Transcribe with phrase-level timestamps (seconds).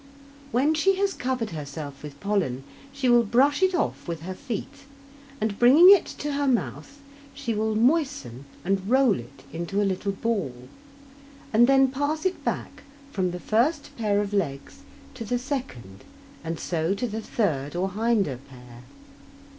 [0.51, 4.85] When she has covered herself with pollen, she will brush it off with her feet,
[5.39, 6.99] and, bringing it to her mouth,
[7.35, 10.67] she will moisten and roll it into a little ball,
[11.53, 14.79] and then pass it back from the first pair of legs
[15.13, 16.03] to the second
[16.43, 18.81] and so to the third or hinder pair.